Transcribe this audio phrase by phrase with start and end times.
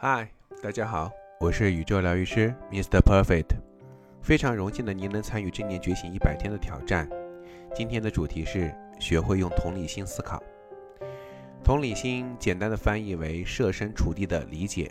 [0.00, 0.30] 嗨，
[0.62, 3.00] 大家好，我是宇宙疗愈师 Mr.
[3.00, 3.56] Perfect，
[4.22, 7.10] 非常荣幸的您能参与正念觉醒一百天的挑战。
[7.74, 10.40] 今天的主题是学会用同理心思考。
[11.64, 14.88] 同理心简单的翻译为设身处地的理解、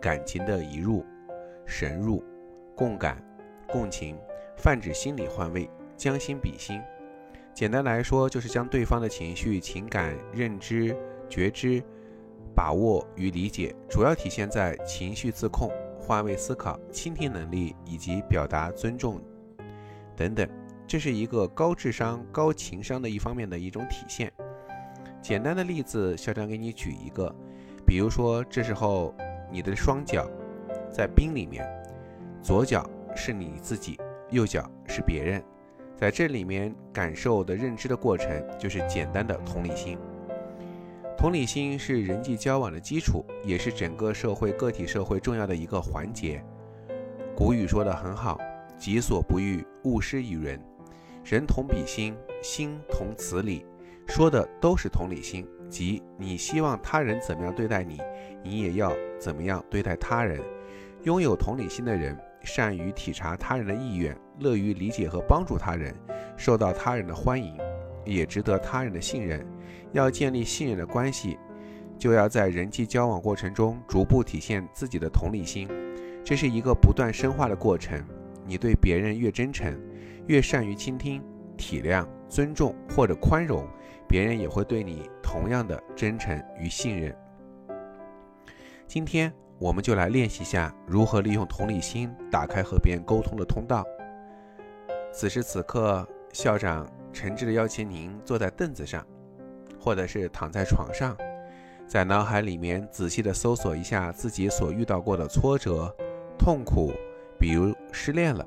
[0.00, 1.04] 感情的移入、
[1.66, 2.24] 神入、
[2.74, 3.22] 共感、
[3.68, 4.16] 共情，
[4.56, 5.68] 泛指心理换位、
[5.98, 6.80] 将心比心。
[7.52, 10.96] 简单来说，就是将对方的情绪、情感、认知、
[11.28, 11.82] 觉知。
[12.56, 19.20] 把握与理解主要体现在情绪自控、换位思考、倾听能力以及表达尊重
[20.16, 20.48] 等等。
[20.86, 24.32] 这是一个高智商、高情商的一方面的一种体现。
[25.20, 27.30] 简单的例子，校长给你举一个，
[27.84, 29.14] 比如说这时候
[29.50, 30.26] 你的双脚
[30.90, 31.68] 在冰里面，
[32.40, 33.98] 左脚是你自己，
[34.30, 35.42] 右脚是别人，
[35.94, 39.98] 在这里面感受的认知的过程，就是简单的同理心。
[41.16, 46.44] 同理心是人际交往的基础，也是整个社会个体社会重要的一个环节。
[47.34, 48.38] 古语说得很好
[48.78, 50.60] ：“己所不欲，勿施于人。”
[51.24, 53.64] 人同彼心，心同此理，
[54.06, 57.98] 说的都是同理心，即你希望他人怎么样对待你，
[58.44, 60.38] 你也要怎么样对待他人。
[61.04, 65.94] 拥有同理心的人，善于体察他人的意愿，乐于理解和帮助他人，
[66.36, 67.56] 受到他人的欢迎。
[68.04, 69.44] 也值得他人的信任。
[69.92, 71.38] 要建立信任的关系，
[71.98, 75.68] 就要在人际交往过程中逐步体现自己的同理心。
[76.24, 78.02] 这是一个不断深化的过程。
[78.44, 79.76] 你对别人越真诚，
[80.26, 81.22] 越善于倾听、
[81.56, 83.66] 体谅、尊重或者宽容，
[84.08, 87.16] 别人也会对你同样的真诚与信任。
[88.86, 93.84] 今天我们就来练习下如何利用同理心打开和别人沟通的通道。
[95.12, 96.86] 此时此刻，校长。
[97.12, 99.02] 诚挚的邀请您坐在凳子上，
[99.86, 101.16] 或者是躺在床上，
[101.86, 105.94] 在脑海里面仔细的搜索一下自己所遇到过的挫折、
[106.36, 106.90] 痛苦，
[107.38, 108.44] 比如失恋了。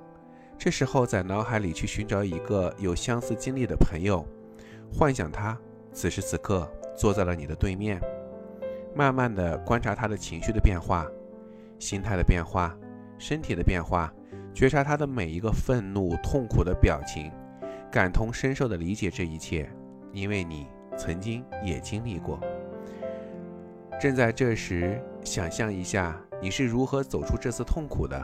[0.58, 4.26] 这时候在脑海里去寻找一个有相似经历的朋友，
[4.94, 5.58] 幻想他
[5.94, 8.02] 此时此刻坐在了你的对面，
[8.94, 11.08] 慢慢的观察他的情绪的变化、
[11.80, 12.78] 心态的变化、
[13.18, 14.14] 身体的变化，
[14.54, 17.32] 觉察他的每一个愤怒、痛苦的表情。
[17.90, 19.72] 感同身受的理解这一切，
[20.12, 20.68] 因为你
[21.00, 22.38] 曾经也经历过。
[24.02, 28.22] 正在这时，想象一下你是如何走出这次痛苦的，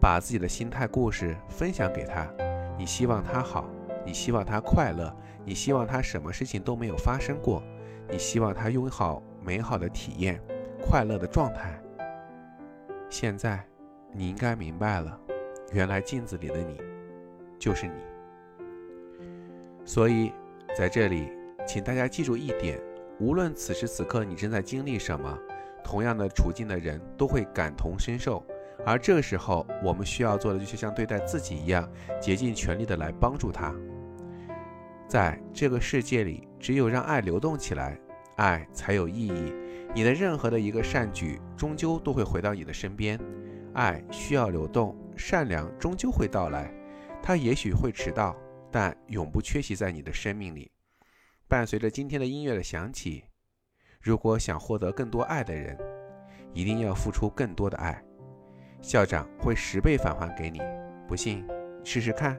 [0.00, 2.28] 把自己的心态故事分享给他。
[2.76, 3.70] 你希望他好，
[4.04, 7.62] 你希望他快乐，你希望他什么事情都没有发生过，
[8.10, 10.40] 你希望他拥有好美好的体验，
[10.82, 11.80] 快乐的状态。
[13.08, 13.64] 现在，
[14.12, 15.18] 你应该明白了，
[15.72, 16.80] 原来镜子里的你，
[17.58, 17.94] 就是你。
[19.84, 20.32] 所以，
[20.76, 21.32] 在这里，
[21.66, 22.80] 请大家记住一点：
[23.18, 25.36] 无论此时此刻你正在经历什么，
[25.82, 28.44] 同样的处境的人都会感同身受。
[28.84, 31.90] 而这个时候，我们需要做的就是像对待自己一样，
[32.20, 33.74] 竭尽全力的来帮助他。
[35.08, 37.98] 在这个世界里，只有让爱流动起来，
[38.36, 39.52] 爱才有意义。
[39.94, 43.18] 你的任何的一个善举，终究都会回到你的身边。
[43.72, 46.72] 爱需要流动，善良终究会到来，
[47.22, 48.36] 它也许会迟到。
[48.70, 50.70] 但永不缺席在你的生命里。
[51.48, 53.24] 伴随着今天的音乐的响起，
[54.00, 55.78] 如果想获得更多爱的人，
[56.52, 58.02] 一定要付出更多的爱。
[58.80, 60.60] 校长会十倍返还给你，
[61.06, 61.46] 不信
[61.84, 62.36] 试试看。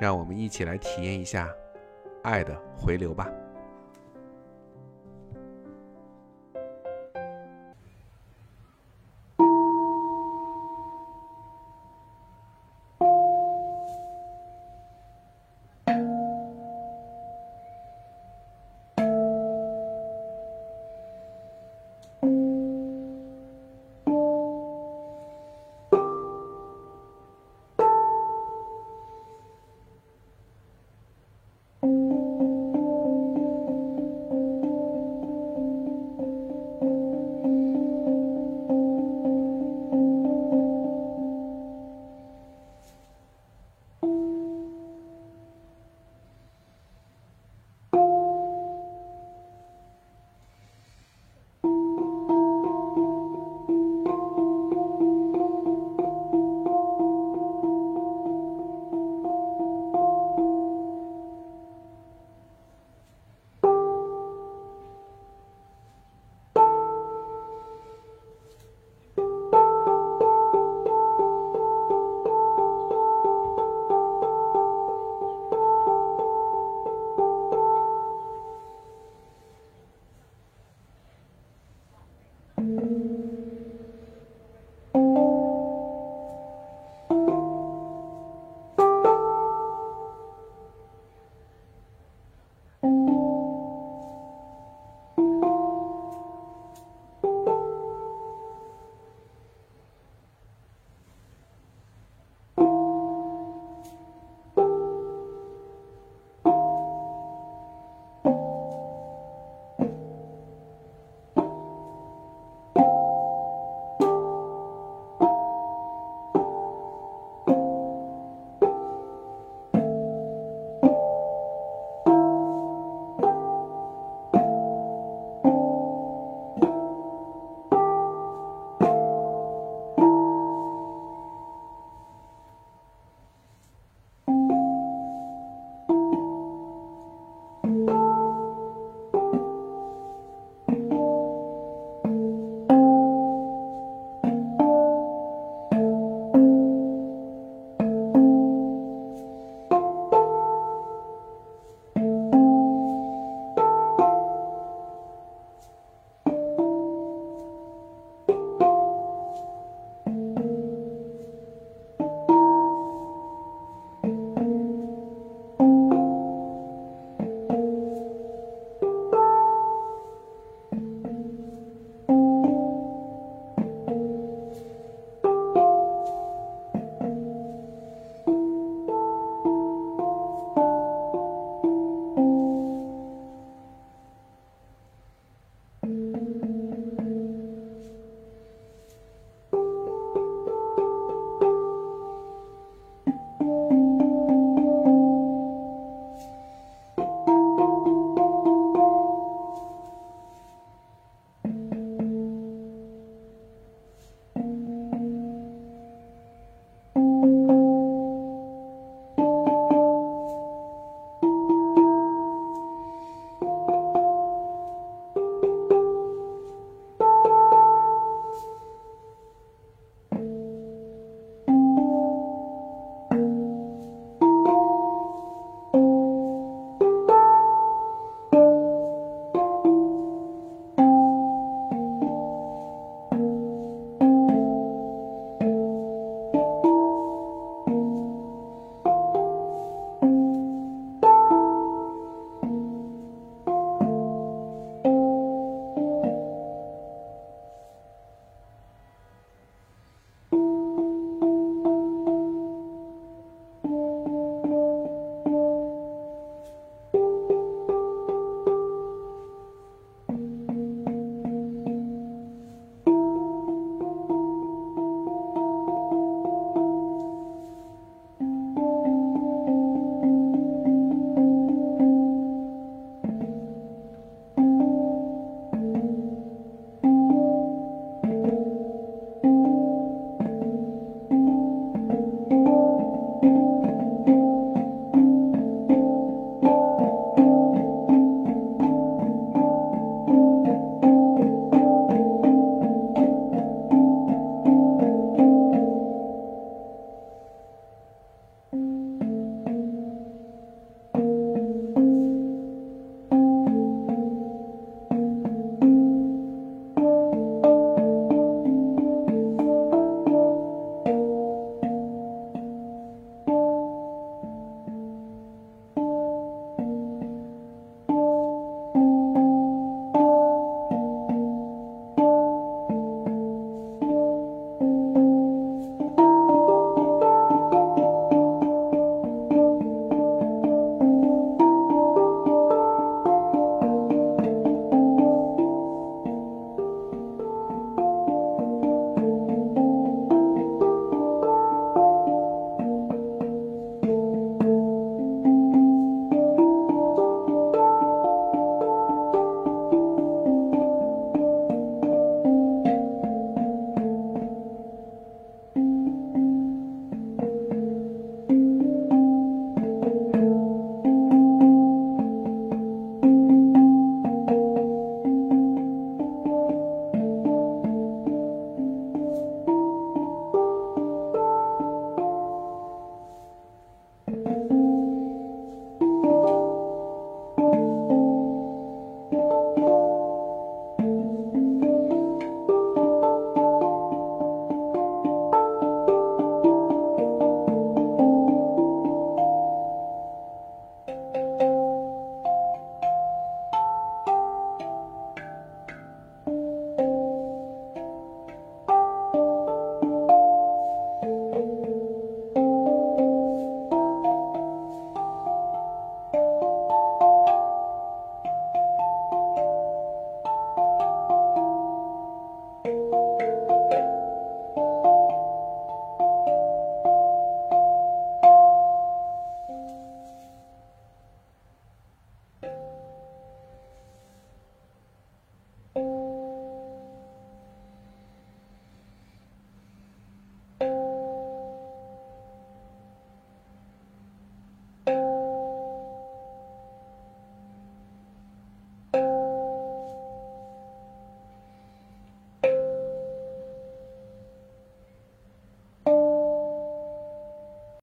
[0.00, 1.48] 让我们一起来体验一下
[2.24, 3.30] 爱的回流吧。